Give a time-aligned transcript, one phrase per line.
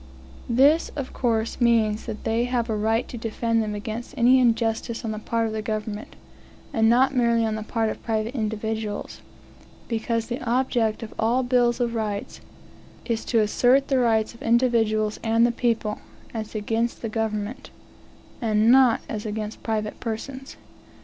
[0.49, 5.05] This, of course, means that they have a right to defend them against any injustice
[5.05, 6.15] on the part of the government,
[6.73, 9.21] and not merely on the part of private individuals;
[9.87, 12.41] because the object of all bills of rights
[13.05, 15.99] is to assert the rights of individuals and the people,
[16.33, 17.69] as against the government,
[18.41, 20.57] and not as against private persons.